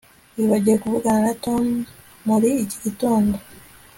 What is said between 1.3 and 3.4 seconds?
tom muri iki gitondo